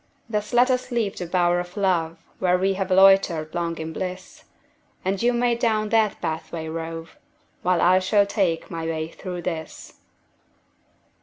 [0.27, 4.45] Thus let us leave the bower of love, Where we have loitered long in bliss;
[5.05, 7.19] And you may down that pathway rove,
[7.61, 9.99] While I shall take my way through this.